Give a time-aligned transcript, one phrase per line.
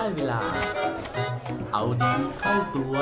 [0.00, 0.40] ได้เวลา
[1.72, 2.96] เอาดีเข้าตัว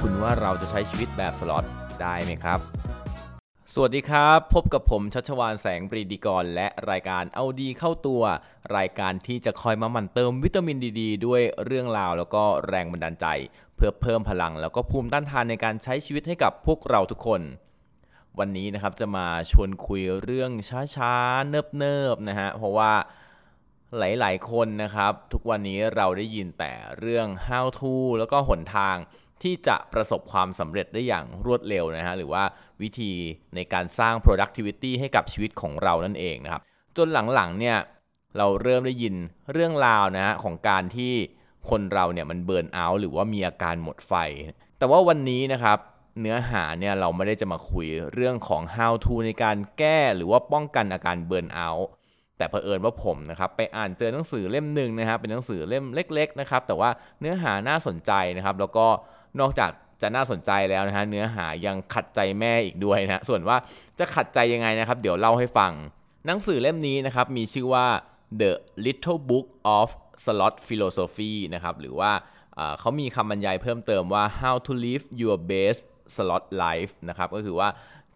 [0.00, 1.64] คุณว่าเราจะใช้ชีวิตแบบสล็อต
[2.00, 2.73] ได้ไหมครับ
[3.76, 8.22] สวัสดีครับ พบกับผมชัชวานแสงปรีดีกร และรายการเอาดีเข้าตัว
[8.76, 13.26] รายการที่จะคอยมาหมั่นเติมวิตามินดีดด้วยเรื่องราวแล้วก็แรงบันดาลใจ
[13.76, 17.40] เพื่อเพิ่มพลังแล้วก็ภูมิต้านทานในการใช้ชีวิตให้กับพวกเราทุกคน
[18.38, 20.50] วันนี้นะครับจะมาชวนคุยเรื่อง
[20.96, 21.48] ช้าๆ
[21.78, 22.92] เนิบๆนะฮะเพราะว่า
[23.98, 28.96] หลายๆคนนะครับ ทุกวันนี้เราได้ยินแต่เรื่อง how to แล้วก็หนทาง
[29.42, 32.44] ที่จะประสบความสำเร็จได้อย่างรวดเร็วนะฮะหรือว่า
[32.82, 33.12] วิธี
[33.54, 36.62] ในการสร้าง productivity ให้กับชีวิตของเรานั่นเองนะครับ
[36.96, 37.76] จนหลังๆเนี่ย
[38.38, 39.14] เราเริ่มได้ยิน
[39.52, 41.14] เรื่องราวนะฮะของการที่
[41.70, 44.12] คนเราเนี่ยมันเบิร์นเอาท์หรือว่ามีอาการหมดไฟ
[44.78, 45.78] แต่ว่าวันนี้นะครับ
[46.20, 51.88] เนื้อหาเนี่ยเราไม่ได้จะมาคุยเรื่องของ how to ในการแก้หรือว่าป้องกันอาการเบิร์นเอาท์
[52.38, 58.86] แต่เผอิญว่าผมนะครับไปอ่านเจอหนังสือเล่มหนึ่งนะครับเป็นหนังสือเล่มเล็ก ๆนะครับ แต่ว่าเนื้อหาน่าสนใจนะครับ แล้วก็
[59.40, 59.70] นอกจาก
[60.02, 63.56] จะน่าสนใจแล้วนะฮะเนื้อหายังขัดใจแม่อีกด้วยนะส่วนว่า
[63.98, 65.72] จะขัดใจยังไงนะครับ เดี๋ยวเล่าให้ฟัง
[66.26, 67.86] หนังสือเล่มนี้นะครับมีชื่อว่า
[68.40, 68.52] The
[68.84, 69.46] Little Book
[69.78, 69.88] of
[70.24, 72.12] Slot Philosophy นะครับหรือว่า
[72.78, 75.82] เขามีคำบรรยายเพิ่มเติมว่า How to Live Your Best
[76.14, 77.68] Slot Life นะครับก็คือว่า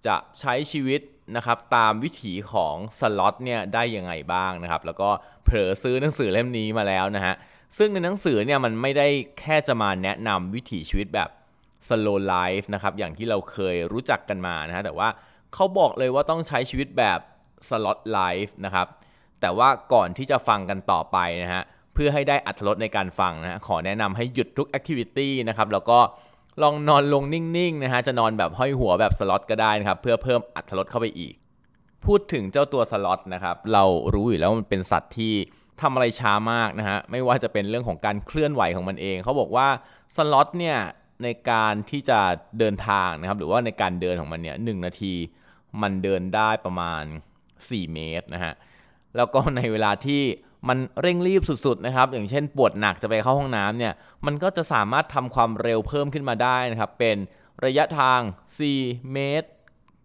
[0.07, 1.01] จะใช้ชีวิต
[1.37, 5.09] นะครับตามวิถีของสล็อตเนี่ยได้ยังไงบ้างนะครับแล้วก็
[5.45, 7.35] เผลอซื้อหนังสือเล่มนี้มาแล้วนะฮะ
[7.77, 9.09] ซึ่งในหนังสือเนี่ยมันไม่ได้
[9.41, 11.29] แค่จะมาแนะนำวิถีชีวิตแบบ
[11.89, 15.09] slow life นะครับอย่างที่เราเคยรู้จักกันมานะฮะแต่ว่า
[15.55, 17.19] เขาบอกเลยว่าต้องใช้ชีวิตแบบ
[17.69, 18.87] slot life นะครับ
[19.41, 21.63] แต่ว่าก่อนที่จะฟังกันต่อไปนะฮะ
[21.95, 25.99] เพื่อให้ได้อัตรสในการฟังนะฮะขอแนะนำให้หยุดทุก activity นะครับแล้วก็
[26.63, 31.35] ลองนอนลงนิ่งๆนะฮะจะนอนแบบห้อยหัวแบบสล็อตก็ได้นะครับเพื่อเพิ่มอัตรสเข้าไปอีก
[32.05, 33.85] พูดถึงเจ้าตัวสล็อตนะครับเรา
[34.15, 35.35] รู้อยู่แล้วมันเป็นสัตว์ที่
[35.83, 39.69] ทำอะไรช้ามากนะฮะ ไม่ว่าจะเป็นเรื่องของการเคลื่อนไหวของมันเอง เขาบอกว่า
[40.17, 40.79] สล็อตเนี่ย
[41.23, 42.21] ในการที่จะ
[42.59, 45.15] เดินทางนะครับ หรือว่าในการเดินของมันเนี่ยหนาที
[45.83, 47.05] มันเดินได้ประมาณ
[47.49, 48.55] 4 เมตรนะฮะ
[49.17, 50.23] แล้วก็ในเวลาที่
[50.69, 53.93] มันเร่งรีบสุดๆนะครับ อย่างเช่นปวดหนักจะไปเข้าห้องน้ำเนี่ย
[54.27, 57.17] มันก็จะสามารถทำความเร็วเพิ่มขึ้นมาได้นะครับ เป็น
[57.65, 58.21] ระยะทาง
[58.67, 59.49] 4 เมตร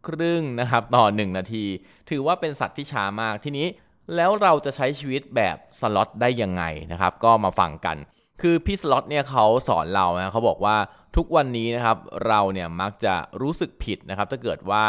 [0.08, 1.66] ครึ่งนะครับ ต่อ 1 นาที
[2.10, 3.68] ถือว่าเป็นสัตว์ที่ช้ามาก ทีนี้
[4.16, 7.98] แล้วเราจะใช้ชีวิตแบบสล็อตได้ยังไงนะครับ ก็มาฟังกัน
[8.42, 10.76] คือพี่สล็อตเนี่ยเขาสอนเรานะเขาบอกว่า
[11.16, 11.98] ทุกวันนี้นะครับ
[12.28, 14.86] เราเนี่ยมักจะรู้สึกผิดนะครับ ถ้าเกิดว่า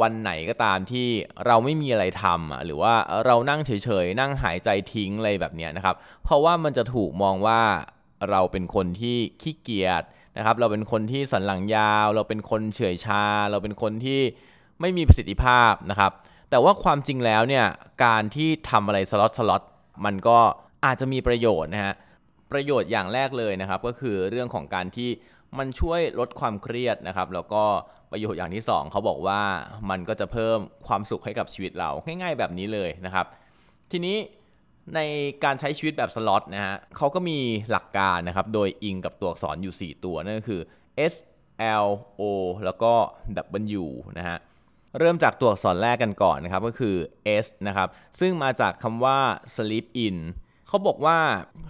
[0.00, 1.08] วันไหนก็ตามที่
[1.46, 2.94] เราไม่มีอะไรทำหรือว่า
[3.26, 3.70] เรานั่งเฉ
[4.04, 7.62] ยๆ นั่งหายใจทิ้งอะไรแบบนี้นะครับ เพราะว่ามันจะถูกมองว่า
[8.30, 10.02] เราเป็นคนที่ขี้เกียจ
[10.36, 14.20] นะครับ เราเป็นคนที่สันหลังยาว เราเป็นคนเฉื่อยชา เราเป็นคนที่
[14.80, 16.12] ไม่มีประสิทธิภาพนะครับ
[16.52, 17.66] แต่ว่าความจริงแล้วเนี่ย
[18.04, 19.62] การที่ทำอะไรสล็อตสล็อต
[20.04, 20.38] มันก็
[20.84, 21.94] อาจจะมีประโยชน์นะฮะ
[22.52, 25.10] ประโยชน์อย่างแรกเลยนะครับ ก็คือเรื่องของการที่
[25.58, 27.62] มันช่วยลดความเครียดนะครับ แล้วก็
[28.12, 29.40] ประโยชน์อย่างที่ 2 เขาบอกว่า
[29.90, 33.26] มันก็จะเพิ่มความสุขให้กับชีวิตเราง่ายๆแบบนี้เลยนะครับ
[33.90, 34.16] ทีนี้
[34.94, 35.00] ใน
[35.44, 37.38] การใช้ชีวิตแบบสล็อตนะฮะเขาก็มี
[37.70, 40.60] หลักการนะครับ โดยอิงกับตัวอักษรอยู่ 4 ตัวนั่นก็คือ
[41.12, 41.14] S
[41.86, 41.88] L
[42.20, 42.22] O
[42.64, 42.92] แล้วก็
[43.82, 43.84] W
[44.18, 44.38] นะฮะ
[44.98, 46.96] เริ่มจากตัวอักษรแรกกันก่อนนะครับก็คือ
[47.44, 47.88] S นะครับ
[48.20, 49.18] ซึ่งมาจากคำว่า
[49.54, 50.16] sleep in
[50.68, 51.18] เขาบอกว่า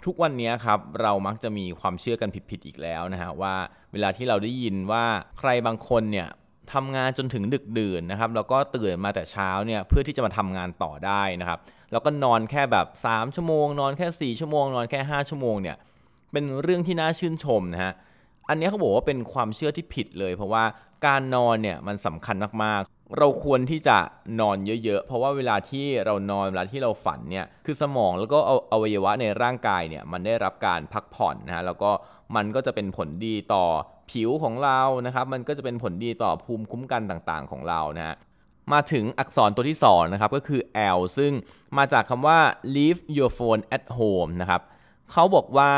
[0.06, 3.54] ทุกวันนี้ครับเรามักจะมีความเชื่อกันผิดๆอีกแล้วนะฮะว่า
[3.92, 5.04] เวลาที่เราได้ยินว่า
[5.38, 6.28] ใครบางคนเนี่ย
[6.72, 11.58] ทำงานจนถึงดึกดื่นนะครับแล้วก็ตื่นมาแต่เช้าเนี่ยเพื่อที่จะมาทำงานต่อได้นะครับ
[11.92, 15.76] แล้วก็นอนแค่แบบ 3 ชั่วโมง นอนแค่ 4 ชั่วโมง นอนแค่ 5 ชั่วโมงเนี่ย
[16.32, 17.92] เป็นเรื่องที่น่าชื่นชมนะฮะ
[18.48, 20.64] อันนี้เขาบอกว่าเป็นความเชื่อที่ผิดเลย เพราะว่า
[21.06, 22.80] การนอนเนี่ยมันสำคัญมาก
[23.18, 23.98] เราควรที่จะ
[24.40, 28.38] นอนเยอะๆ เพราะว่าเวลาที่เรานอนเวลาที่เราฝันเนี่ย คือสมองแล้วก็
[28.72, 31.90] อวัยวะในร่างกายเนี่ยมันได้รับการพักผ่อนนะฮะ แล้วก็
[32.36, 33.64] มันก็จะเป็นผลดีต่อ
[34.10, 38.16] ผิวของเรานะครับ มันก็จะเป็นผลดีต่อภูมิคุ้มกันต่างๆ ของเรานะฮะ
[38.72, 40.60] มาถึงอักษรตัวที่2นะครับ ก็คือ
[40.96, 41.32] L ซึ่ง
[41.78, 42.38] มาจากคำว่า
[42.74, 44.62] leave your phone at home นะครับ
[45.12, 45.72] เขาบอกว่า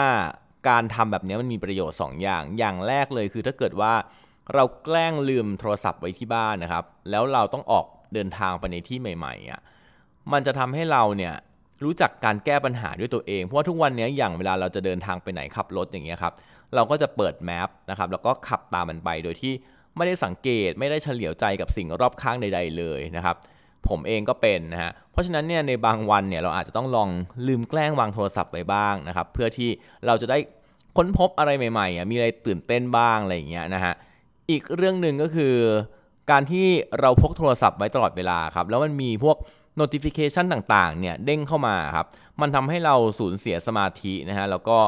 [0.68, 3.92] การทำแบบนี้มันมีประโยชน์ 2 อย่าง อย่างแรกเลยคือถ้าเกิดว่า
[4.54, 9.60] เราแกล้งลืมโทรศัพท์ไว้ที่บ้านนะครับ แล้วเราต้องออกเดินทางไปในที่ใหม่ๆอะ
[10.32, 11.34] มันจะทำให้เราเนี่ย
[11.84, 16.34] รู้จักการแก้ปัญหาด้วยตัวเอง เพราะว่าทุกวันนี้อย่างเวลาเราจะเดินทางไปไหนขับรถอย่างเงี้ยครับ
[16.74, 19.52] เราก็จะเปิดแมปนะครับแล้วก็ขับตามมันไปโดยที่
[19.96, 23.36] ไม่ได้สังเกตไม่ได้เฉลียวใจกับสิ่งรอบข้างใด ๆ เลยนะครับ
[23.88, 27.08] ผมเองก็เป็นนะฮะเพราะฉะนั้นเนี่ยในบางวันเนี่ยเราอาจจะต้องลอง
[27.46, 29.70] ลืมแกล้งวางโทรศัพท์ไว้บ้างนะครับ เพื่อที่
[30.06, 30.38] เราจะได้
[30.96, 33.94] ค้นพบอะไรใหม่ๆมีอะไรตื่นเต้นบ้างอะไรอย่างเงี้ยนะฮะ
[34.50, 35.54] อีกเรื่องหนึ่งก็คือ
[36.30, 36.66] การที่
[37.00, 39.36] เราพกโทรศัพท์ไว้ตลอดเวลาครับ แล้วมันมีพวก
[39.80, 42.06] notification ต่างๆ เนี่ยเด้งเข้ามาครับ
[42.40, 44.78] มันทำให้เราสูญเสียสมาธินะฮะ แล้วก็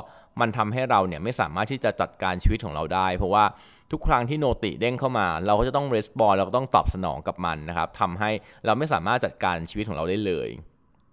[0.40, 3.44] มันทำให้เราเนี่ยไม่สามารถที่จะจัดการชีวิตของเราได้ เพราะว่า
[3.92, 8.30] ทุกครั้งที่โนติเด้งเข้ามา เราก็จะต้องรีสปอนเราก็ต้องตอบสนองกับมันนะครับทำให้
[8.64, 10.48] เราไม่สามารถจัดการชีวิตของเราได้เลย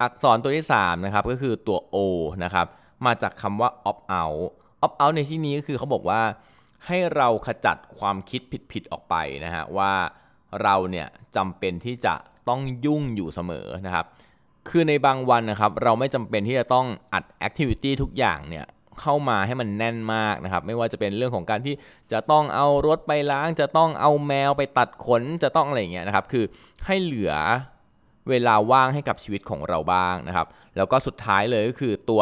[0.01, 1.97] อักษรตัวที่3นะครับก็คือตัว O
[2.43, 2.67] นะครับ
[3.05, 4.45] มาจากคำว่า opt out
[4.85, 6.21] opt out ในที่นี้ก็คือเขาบอกว่า
[6.87, 8.41] ให้เราขจัดความคิด
[8.71, 9.15] ผิดๆออกไป
[9.45, 9.93] นะฮะว่า
[10.63, 12.13] เราเนี่ยจำเป็นที่จะ
[12.49, 14.05] ต้องยุ่งอยู่เสมอนะครับ
[14.69, 18.65] คือในบางวันนะครับเราไม่จำเป็นที่จะต้องอัดแอคทิวิตี้ทุกอย่างเนี่ย
[19.01, 21.75] เข้ามาให้มันแน่นมากนะครับ ไม่ว่าจะเป็นเรื่องของการที่
[22.11, 26.45] จะต้องเอารถไปล้าง จะต้องเอาแมวไปตัดขนจะต้องอะไรอย่างเงี้ยนะครับ คือ
[26.85, 27.33] ให้เหลือ
[28.29, 30.47] เวลาว่างให้กับชีวิตของเราบ้างนะครับ
[30.77, 32.21] แล้วก็สุดท้ายเลยก็คือตัว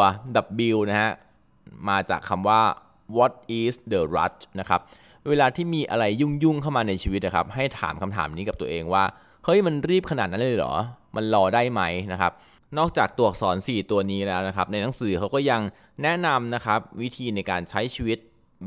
[0.74, 1.10] W นะฮะ
[1.88, 2.60] มาจากคำว่า
[3.16, 4.80] what is the rush นะครับ
[5.28, 9.04] เวลาที่มีอะไรยุ่งๆเข้ามาในชีวิตนะครับ ให้ถามคำถามนี้กับตัวเองว่า
[9.44, 10.74] เฮ้ยมันรีบขนาดนั้นเลยเหรอ
[11.16, 11.82] มันรอได้ไหม
[12.12, 12.32] นะครับ
[12.78, 15.60] นอกจากตัวอักษร 4 ตัวนี้แล้วนะครับ ในหนังสือเขาก็ยัง
[16.02, 18.18] แนะนำนะครับวิธีในการใช้ชีวิต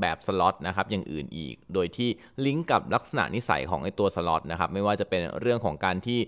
[0.02, 2.10] แบบสล็อตนะครับอย่างอื่นอีก โดยที่
[2.46, 6.20] ลิงก์กับลักษณะนิสัยของไอตัวสล็อตนะครับไม่ว่าจะเป็นเรื่องของการที่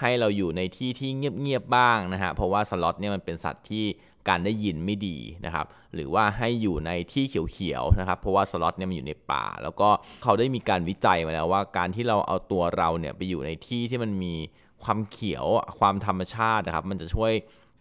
[0.00, 3.84] ให้เราอยู่ในที่ที่เงียบๆบ้างนะฮะเพราะว่าสล็อตเนี่ยมันเป็นสัตว์ที่
[4.28, 9.88] การได้ยินไม่ดีนะครับ หรือว่าให้อยู่ในที่เขียวๆนะครับ เพราะว่าสล็อตเนี่ยมันอยู่ในป่า แล้วก็
[10.22, 14.34] เขาได้มีการวิจัยมาแล้วว่าการที่เราเอาตัวเราเนี่ยไปอยู่ในที่ที่มันมี
[14.82, 15.46] ความเขียว
[15.78, 17.32] ความธรรมชาตินะครับ มันจะช่วย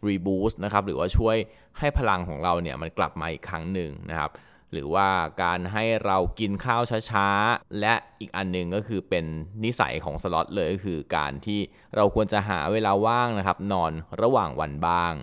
[0.07, 1.37] รีบูสต์นะครับ หรือว่าช่วย
[1.79, 4.31] ให้พลังของเราเนี่ยมันกลับมาอีกครั้งหนึ่งนะครับ
[4.71, 5.07] หรือว่า
[5.43, 6.81] การให้เรากินข้าว
[7.11, 9.25] ช้าๆ และอีกอันหนึ่งก็คือเป็น
[9.63, 11.59] นิสัยของสล็อตเลยก็คือการที่
[11.95, 13.91] เราควรจะหาเวลาว่างนะครับ นอน
[14.21, 15.13] ระหว่างวันบ้าง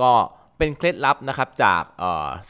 [0.00, 0.12] ก็
[0.58, 1.82] เป็นเคล็ดลับนะครับจาก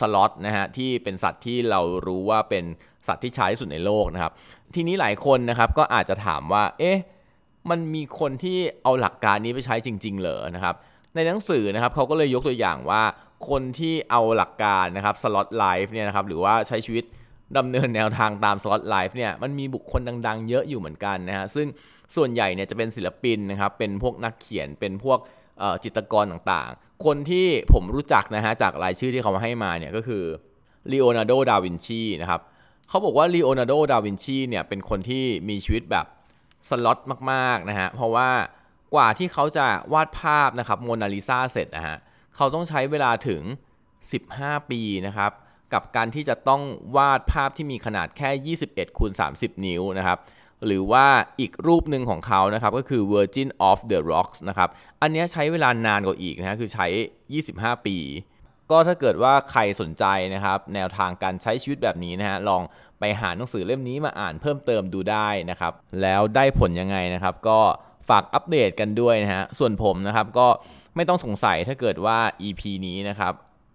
[0.01, 2.65] สล็อตนะฮะที่เป็นสัตว์ที่เรารู้ว่าเป็น
[3.07, 4.33] สัตว์ที่ใช้ที่สุดในโลกนะครับ
[4.75, 6.99] ทีนี้หลายคนนะครับก็อาจจะถามว่า เอ๊ะ
[7.71, 10.75] มันมีคนที่เอาหลักการนี้ไปใช้จริง ๆ เหรอนะครับ
[11.15, 13.03] ในหนังสือนะครับเขาก็เลยยกตัวอย่างว่า
[13.49, 17.05] คนที่เอาหลักการนะครับ sloth life เนี่ยนะครับหรือว่าใช้ชีวิต
[17.57, 21.67] ดำเนินแนวทางตาม sloth life เนี่ยมันมีบุคคลดัง ๆ เยอะอยู่เหมือนกันนะฮะซึ่ง
[22.17, 25.19] ส่วนใหญ่เนี่ยจะเป็นศิลปินนะครับเป็นพวกนักเขียนเป็นพวก
[25.85, 30.25] จิตกรต่างๆ คนที่ผมรู้จักนะฮะจากรายชื่อที่เขามาให้มาเนี่ยก็คือ
[30.91, 32.41] ลีโอนาร์โด ดาวินชีนะครับ
[32.89, 36.07] เขาบอกว่าลีโอนาร์โด ดาวินชีเนี่ยเป็นคนที่มีชีวิตแบบ
[36.69, 36.99] สล็อต
[37.31, 38.31] มากๆนะฮะเพราะว่า
[38.95, 41.97] กว่าที่เขาจะวาดภาพนะครับโมนาลิซาเสร็จนะฮะ
[42.37, 43.43] เขาต้องใช้เวลาถึง
[44.07, 45.33] 15 ปีนะครับ
[45.73, 46.63] กับการที่จะต้อง
[46.97, 50.19] วาดภาพที่มีขนาดแค่ 21คูณ30 นิ้วนะครับ
[50.67, 51.07] หรือว่า
[51.41, 54.69] อีกรูปหนึ่งของเขานะครับก็คือ Virgin of the Rocks นะครับ
[55.03, 56.87] อันนี้ใช้เวลานานกว่าอีกนะคือใช้
[57.37, 57.97] 25 ปี
[58.71, 60.05] ก็ถ้าเกิดว่าใครสนใจ
[60.35, 62.63] นะครับ แนวทางการใช้ชีวิตแบบนี้นะฮะลอง
[63.01, 65.73] ไปหาหนังสือเล่มนี้มาอ่านเพิ่มเติมดูได้นะครับ
[66.03, 67.61] แล้วได้ผลยังไงนะครับ ก็
[68.09, 70.49] ฝากอัปเดตกันด้วยนะฮะส่วนผมนะครับก็
[70.97, 73.33] ไม่ต้องสงสัยถ้าเกิดว่า EP นี้นะครับ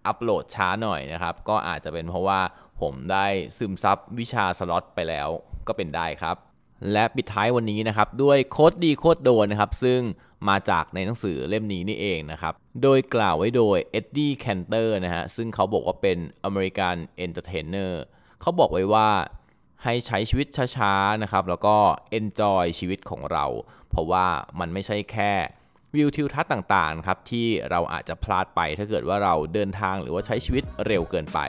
[0.08, 2.40] อัปโหลดช้าหน่อยนะครับ ก็อาจจะเป็นเพราะว่า
[2.82, 3.26] ผมได้
[3.58, 5.30] ซึมซับวิชาสล็อตไปแล้ว
[5.68, 6.36] ก็เป็นได้ครับ
[6.92, 10.02] และปิดท้ายวันนี้นะครับด้วย quote ดี quote โดนนะครับซึ่ง
[10.50, 18.02] มาจากในหนังสือเล่มนี้นี่เองนะครับ โดยกล่าวไว้โดยเอ็ดดี้แคนเตอร์นะฮะซึ่งเขาบอกว่าเป็น American entertainer
[18.42, 19.10] เขาบอกไว้ว่า
[19.84, 21.76] ให้ใช้ชีวิตช้าๆนะครับแล้วก็
[22.10, 23.46] เอนจอยชีวิตของเรา
[23.90, 24.26] เพราะว่า
[24.60, 25.32] มันไม่ใช่แค่
[25.96, 31.40] วิวทิวทัศน์ต่างๆครับที่เราอาจจะพลาดไปถ้าเกิดว่าเราเดินทางหรือว่าใช้ชีวิตเร็วเกินไป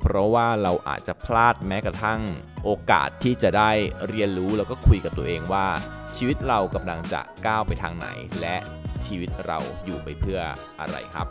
[0.00, 2.20] เพราะว่าเราอาจจะพลาดแม้กระทั่ง
[2.64, 3.70] โอกาสที่จะได้
[4.08, 5.66] เรียนรู้แล้วก็คุยกับตัวเองว่า
[6.16, 8.08] ชีวิตเรากำลังจะก้าวไปทางไหน
[8.40, 8.56] และ
[9.06, 10.40] ชีวิตเราอยู่ไปเพื่อ
[10.80, 11.26] อะไรครับ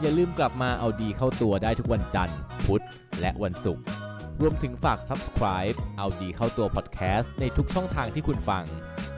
[0.00, 2.84] อย่าลืมกลับมาเอาดีเข้าตัวได้ทุกวันจันทร์ พุธ
[3.20, 3.84] และวันศุกร์
[4.40, 8.64] รวมถึงฝาก subscribe เอาดีเข้าตัว podcast ในทุกช่องทางที่คุณฟัง